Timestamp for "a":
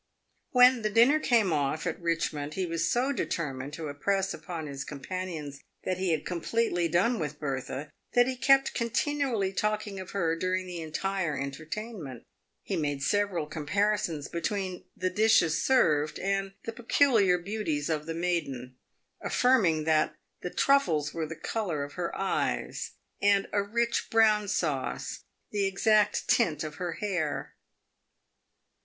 23.53-23.61